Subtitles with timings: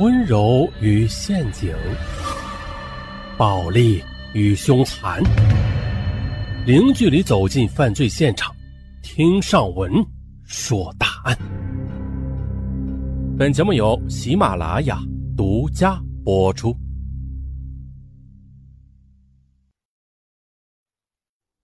[0.00, 1.72] 温柔与陷阱，
[3.38, 4.02] 暴力
[4.32, 5.22] 与凶残，
[6.66, 8.52] 零距离走进犯罪现场，
[9.04, 9.92] 听上文
[10.42, 11.38] 说大案。
[13.38, 14.98] 本节目由喜马拉雅
[15.36, 16.76] 独家播出。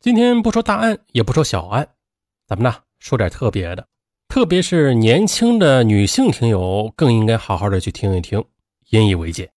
[0.00, 1.88] 今天不说大案，也不说小案，
[2.46, 3.88] 咱们呢说点特别的。
[4.28, 8.44] 特别是年轻的女性听友，更应该好好的去听一听，
[8.90, 9.50] 引以为戒。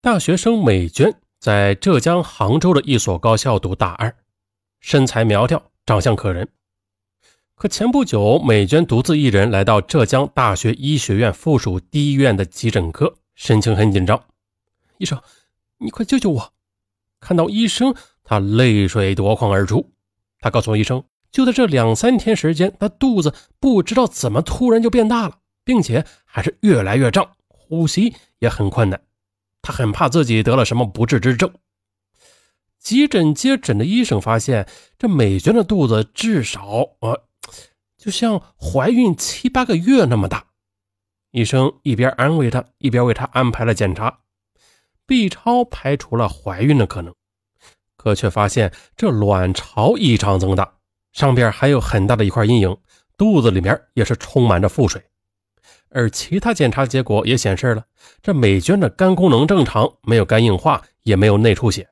[0.00, 4.12] 大学生美娟在浙江杭州的一所高校读大二，
[4.80, 6.48] 身材苗条，长相可人。
[7.54, 14.20] 可前不久，美娟独自一人来到浙江大学医学院附属第一医院的急诊科，神情很紧张。
[14.98, 15.22] 医生，
[15.78, 16.52] 你快救救我！
[17.20, 19.92] 看到医生，她泪水夺眶而出。
[20.40, 21.04] 她告诉医生。
[21.32, 29.00] 就在这两三天时间，他肚子不知道怎么突然就变大了，并且还是越来越胀，呼吸也很困难。
[29.62, 31.50] 他很怕自己得了什么不治之症。
[32.78, 37.24] 急诊接诊的医生发现，这美娟的肚子至少呃，
[37.96, 40.48] 就像怀孕七八个月那么大。
[41.30, 44.18] 医生一边安慰她，一边为她安排了检查。
[45.06, 47.14] B 超排除了怀孕的可能，
[47.96, 50.74] 可却发现这卵巢异常增大。
[51.12, 52.76] 上边还有很大的一块阴影，
[53.16, 55.02] 肚子里面也是充满着腹水，
[55.90, 57.84] 而其他检查结果也显示了
[58.22, 61.88] 这美娟的肝功能正常，没有肝硬化，也没有内出血，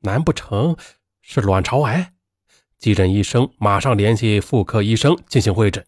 [0.00, 0.76] 难不成
[1.20, 2.12] 是卵巢癌？
[2.78, 5.84] 急诊医生马上联系妇科医生进行会诊，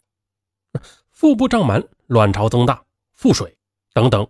[1.11, 2.83] 腹部胀满、卵巢增大、
[3.15, 3.57] 腹水
[3.93, 4.27] 等等。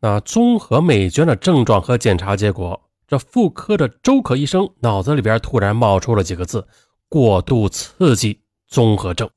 [0.00, 6.66] 那综合美娟的症状和检查结果，这妇科的周可医生脑子里边突然冒出了几个字。
[7.14, 9.30] 过度刺激综合症，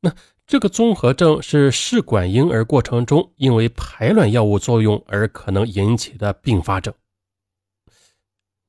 [0.00, 0.10] 那
[0.46, 6.94] 这个综合症是试管婴儿过程中因为排卵药物作用而可能引起的并发症。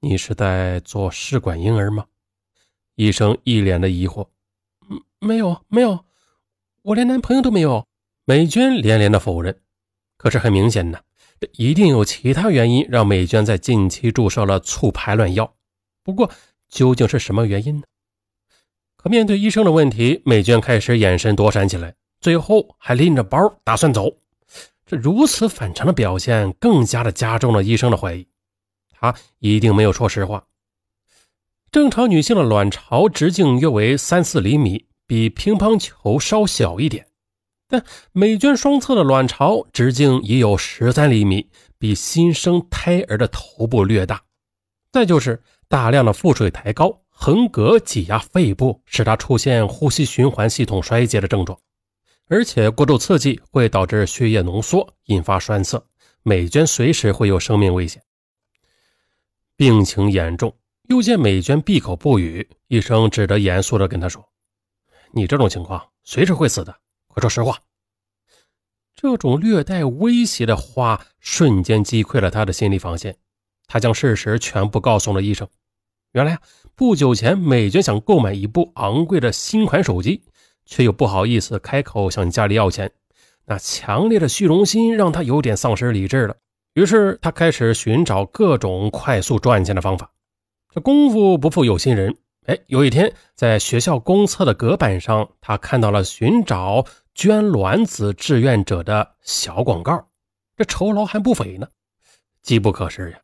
[0.02, 2.06] 你是在做试管婴儿吗？
[2.96, 4.28] 医生一脸的疑惑。
[4.90, 6.04] 嗯，没有，没有，
[6.82, 7.88] 我连男朋友都没有。
[8.26, 9.58] 美娟连连的否认。
[10.18, 11.00] 可是很明显呢，
[11.40, 15.56] 这一定有其他原因让美娟在近期注射了促排卵药。
[16.04, 16.30] 不过
[16.68, 17.84] 究竟是什么原因呢？
[19.04, 24.10] 可面对医生的问题，美娟开始眼神躲闪起来，最后还拎着包打算走。
[24.86, 28.26] 这如此反常的表现，更加的加重了医生的怀疑，
[28.92, 30.46] 他一定没有说实话。
[31.70, 37.06] 正常女性的卵巢直径约为三四厘米，比乒乓球稍小一点，
[37.68, 37.84] 但
[38.14, 44.24] 美娟双侧的卵巢直径已有十三厘米，比新生胎儿的头部略大。
[44.94, 47.03] 再就是大量的腹水抬高。
[47.16, 51.58] 横膈挤压肺部，使他出现呼吸循环系统衰竭的症状，
[52.28, 55.82] 而且过度刺激会导致血液浓缩，引发栓塞，
[56.24, 58.04] 美娟随时会有生命危险。
[59.56, 60.58] 病情严重，
[60.90, 64.28] 又见美娟闭口不语，医生只得严肃地跟他说
[65.14, 66.76] ：“你这种情况随时会死的，
[67.08, 67.60] 快说实话。”
[68.96, 73.16] 这种略带威胁的话瞬间击溃了他的心理防线，
[73.68, 75.48] 他将事实全部告诉了医生。
[76.14, 76.42] 原来啊，
[76.76, 80.22] 不久前美娟想购买一部昂贵的新款手机，
[80.64, 82.92] 却又不好意思开口向家里要钱。
[83.46, 86.36] 那强烈的虚荣心让她有点丧失理智了。
[86.76, 90.12] 于是她开始寻找各种快速赚钱的方法。
[90.74, 92.16] 这功夫不负有心人，
[92.46, 96.86] 哎，有一天在学校公厕的隔板上，她看到了寻找
[97.16, 100.10] 捐卵子志愿者的小广告，
[100.56, 101.68] 这酬劳还不菲呢，
[102.44, 103.18] 机不可失呀。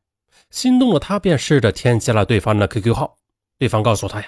[0.50, 3.18] 心动的他便试着添加了对方的 QQ 号，
[3.58, 4.28] 对方告诉他呀，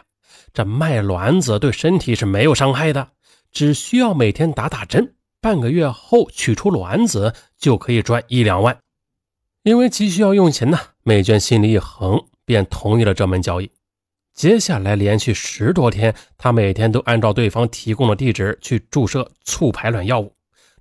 [0.53, 3.09] 这卖卵子对身体是没有伤害的，
[3.51, 8.77] 只需要每天打打针，半个月后取出卵子就可以赚一两万。
[9.63, 13.71] 因为急需要用钱呢，美娟心里一横，便同意了这门交易。
[14.33, 20.33] 接下来连续十多天，她每天都按照对方提供的地址去注射促排卵药物。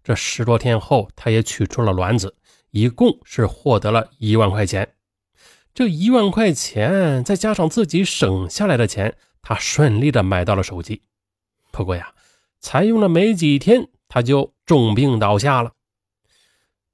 [0.03, 2.34] 这十多天后，她也取出了卵子，
[2.71, 4.89] 一共是获得了一万块钱。
[5.80, 11.00] 这一万块钱，再加上自己省下来的钱，他顺利的买到了手机。
[11.72, 12.12] 不过呀，
[12.60, 15.72] 才用了没几天，他就重病倒下了。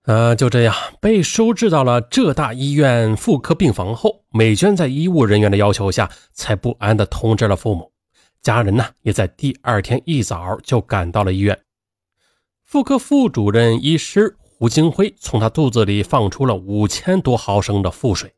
[0.05, 7.91] 呃，就这样被收治到了浙大医院妇科病房后，美娟在医务人员的要求下，才不安的通知了父母。
[8.41, 11.61] 家人呢，也在第二天一早就赶到了医院。
[12.65, 18.33] 妇科副主任医师胡金辉从他肚子里放出了五千多毫升的腹水。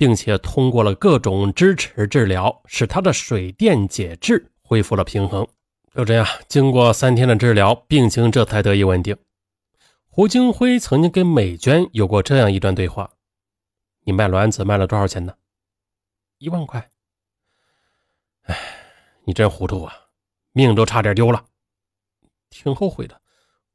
[0.00, 5.46] 并且通过了各种支持治疗，使他的水电解质恢复了平衡。
[5.94, 9.14] 就这样，经过三天的治疗，病情这才得以稳定。
[10.08, 13.10] 胡金辉曾经跟美娟有过这样一段对话
[14.04, 15.34] ：“你卖卵子卖了多少钱呢
[16.40, 16.90] ？”“一万块。
[18.48, 18.56] ”“哎，
[19.24, 19.94] 你真糊涂啊，
[20.52, 21.44] 命都差点丢了。
[22.48, 23.20] ”“挺后悔的，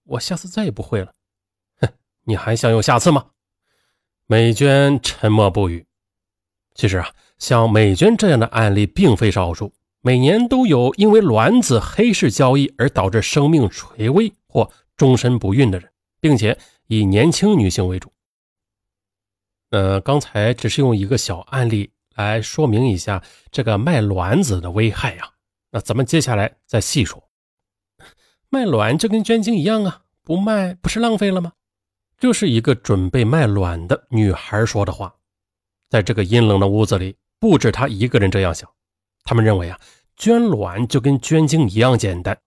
[0.05, 1.13] 我下次再也不会了。
[1.81, 1.87] ”“哼，
[2.23, 3.27] 你还想有下次吗？”
[4.25, 5.85] 美娟沉默不语。
[6.75, 15.89] 其实啊，像美娟这样的案例并非少数，每年都有因为卵子黑市交易而导致生命垂危或终身不孕的人。
[16.25, 16.57] 并且
[16.87, 18.11] 以年轻女性为主。
[19.69, 25.29] 呃，刚才只是用一个小案例来说明一下这个卖卵子的危害呀。
[25.69, 27.29] 那咱们接下来再细说。
[28.49, 31.51] 卖卵就跟捐精一样啊，不卖不是浪费了吗？
[32.17, 35.13] 这是一个准备卖卵的女孩说的话。
[35.89, 38.69] 在这个阴冷的屋子里，不止她一个人这样想。
[39.23, 39.79] 他们认为啊，
[40.15, 42.37] 捐卵就跟捐精一样简单。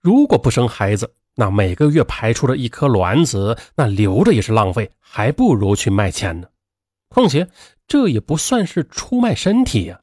[0.00, 6.48] 如果不生孩子，那每个月排出的一颗卵子，那留着也是浪费，还不如去卖钱呢。
[7.08, 7.48] 况且
[7.86, 10.00] 这也不算是出卖身体呀。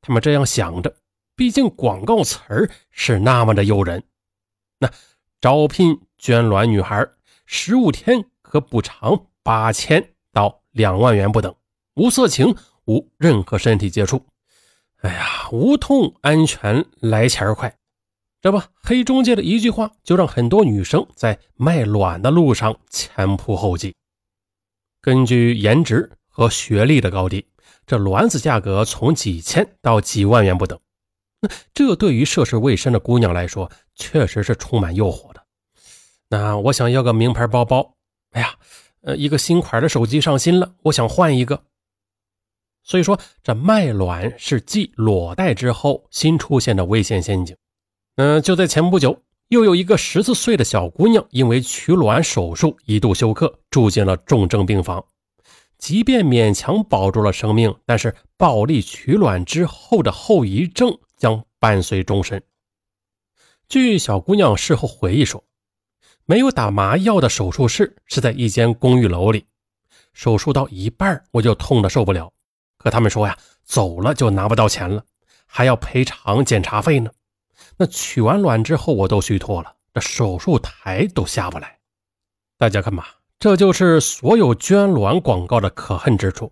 [0.00, 0.94] 他们这样想着，
[1.36, 4.02] 毕竟广告词儿是那么的诱人。
[4.78, 4.90] 那
[5.40, 7.06] 招聘捐卵女孩，
[7.46, 11.54] 十五天可补偿八千到两万元不等，
[11.94, 12.54] 无色情，
[12.86, 14.24] 无任何身体接触。
[15.02, 17.74] 哎呀，无痛安全，来钱快。
[18.40, 23.94] 这不，黑中介的一句话就让很多女生在卖卵的路上前仆后继。
[25.02, 27.46] 根据颜值和学历的高低，
[27.86, 30.78] 这卵子价格从几千到几万元不等。
[31.40, 35.42] 那这对于涉世未深的姑娘来说，确实是充满诱惑的。
[36.28, 37.94] 那我想要个名牌包包，
[38.30, 38.54] 哎呀，
[39.02, 41.62] 呃，一个新款的手机上新了，我想换一个。
[42.90, 47.56] 所以说，这卖卵是继裸贷之后新出现的危险陷阱。
[48.16, 55.04] 嗯，就在前不久，又有一个十四岁的小姑娘因为取卵手术一度休克，住进了重症病房。
[55.78, 62.42] 即便勉强保住了生命，但是暴力取卵之后的后遗症将伴随终身。
[63.68, 65.44] 据小姑娘事后回忆说，
[66.26, 69.44] 没有打麻药的手术室是在一间公寓楼里，
[70.12, 72.32] 手术到一半我就痛得受不了。
[72.82, 75.04] 可他们说呀，走了就拿不到钱了，
[75.44, 77.10] 还要赔偿检查费呢。
[77.76, 81.78] 那取完卵之后，我都虚脱了，这手术台都下不来。
[82.56, 86.50] 大家看吧，这就是所有捐卵广告的可恨之处。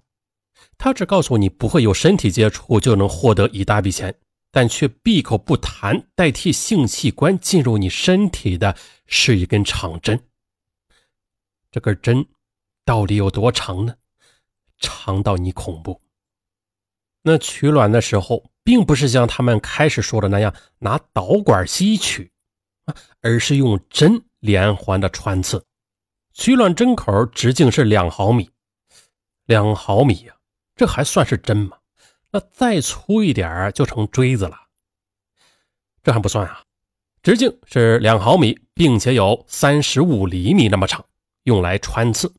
[0.77, 4.15] 他只告诉你不会有身体接触就能获得一大笔钱，
[4.51, 8.77] 但却闭口不谈代替性器官进入你身体的
[9.07, 10.23] 是一根长针。
[11.71, 12.27] 这根针
[12.85, 13.95] 到底有多长呢？
[14.79, 16.01] 长到你恐怖。
[17.29, 18.51] 那取卵的时候。
[18.69, 22.31] 并不是像他们开始说的那样拿导管吸取
[22.85, 25.65] 啊，而是用针连环的穿刺。
[26.35, 28.51] 取卵针口直径是两毫米，
[29.47, 30.37] 两毫米呀，
[30.77, 31.79] 这还算是针吗？
[32.31, 34.55] 那再粗一点就成锥子了。
[36.03, 36.63] 这还不算啊，
[37.23, 41.03] 直径是两毫米，并且有三十五厘米那么长，
[41.45, 42.31] 用来穿刺。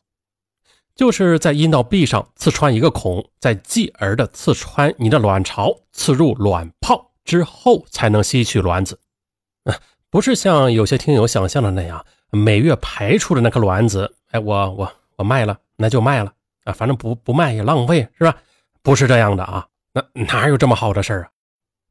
[0.99, 8.99] 就是在阴道壁上刺穿一个孔，再继而的刺穿你的卵巢，刺入卵泡之后才能吸取卵子。
[9.63, 9.73] 啊，
[10.09, 16.33] 不是像有些听友想象的那样，每月排出的那颗卵子，哎，我我我卖了，那就卖了
[16.65, 18.35] 啊，反正不不卖也浪费，是吧？
[18.83, 21.29] 不是这样的啊，那哪有这么好的事儿啊？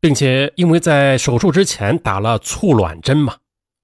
[0.01, 3.37] 并且因为在手术之前打了促卵针嘛，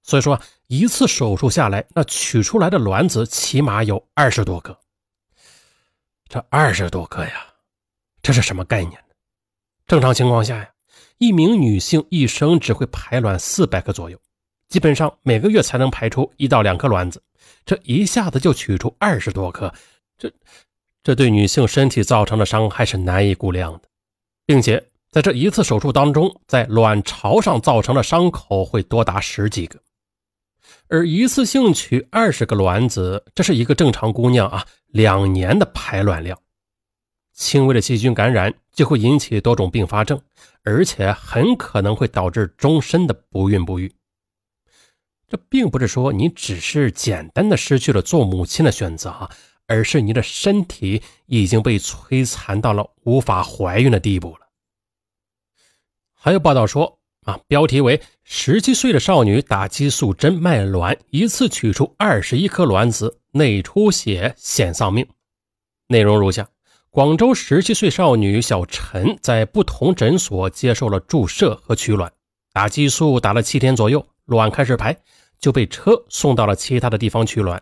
[0.03, 4.77] 所以说一次手术下来，那取出来的卵子起码有二十多个。
[6.27, 7.45] 这二十多个呀，
[8.21, 9.15] 这是什么概念呢？
[9.87, 10.69] 正常情况下呀，
[11.19, 14.19] 一名女性一生只会排卵四百个左右，
[14.67, 17.21] 基本上每个月才能排出一到两颗卵子。
[17.63, 19.73] 这一下子就取出二十多颗，
[20.17, 20.31] 这
[21.03, 23.81] 这对女性身体造成的伤害是难以估量的，
[24.45, 29.79] 并且在这一次手术当中，在卵巢上造成的伤口会多达十几个。
[30.87, 36.39] 而一次性取二十个卵子，这是一个正常姑娘啊两年的排卵量。
[37.33, 40.21] 轻微的细菌感染就会引起多种并发症，
[40.63, 43.91] 而且很可能会导致终身的不孕不育。
[45.27, 49.31] 这并不是说你只是简单的失去了做母亲的选择啊，
[49.65, 54.47] 而是你的身体已经被摧残到了无法怀孕的地步了。
[56.13, 56.99] 还有报道说。
[57.25, 65.07] 啊，标题为“十七岁的少女打激素针卖卵，一次取出二十一颗卵子，内出血险丧命”。
[65.89, 66.47] 内容如下：
[66.91, 72.11] 广州十七岁少女小陈在不同诊所接受了注射和取卵，
[72.53, 74.95] 打激素打了七天左右，卵开始排，
[75.39, 77.61] 就被车送到了其他的地方取卵。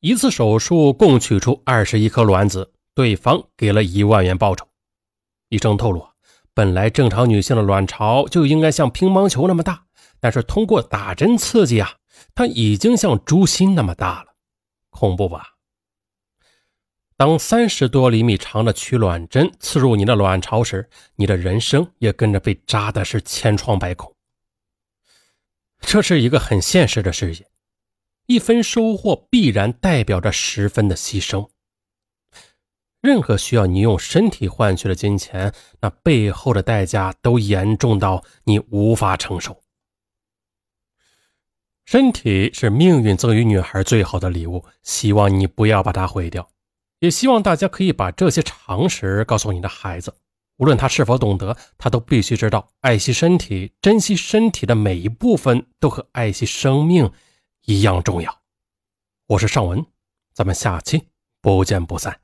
[0.00, 4.66] 一次手术共取出二十一颗卵子，对方给了一万元报酬。
[5.50, 6.04] 医生透露，
[6.54, 9.86] 本来正常女性的卵巢就应该像乒乓球那么大，
[10.20, 11.96] 但是通过打针刺激啊，
[12.34, 14.34] 它已经像猪心那么大了，
[14.90, 15.56] 恐怖吧？
[17.16, 24.14] 当三十多厘米长的取卵针刺入你的卵巢时，你的人生也跟着被扎的是千疮百孔。
[25.80, 27.46] 这是一个很现实的世界，
[28.26, 31.48] 一分收获必然代表着十分的牺牲。
[33.04, 39.62] 任何需要你用身体换取的金钱，那背后的代价都严重到你无法承受。
[41.84, 46.48] 身体是命运赠予女孩最好的礼物，希望你不要把它毁掉。
[47.00, 50.16] 也希望大家可以把这些常识告诉你的孩子，
[50.56, 57.12] 无论他是否懂得，他都必须知道，爱惜身体、珍惜身体的每一部分，都和爱惜生命
[57.66, 58.40] 一样重要。
[59.26, 59.84] 我是尚文，
[60.32, 61.08] 咱们下期
[61.42, 62.23] 不见不散。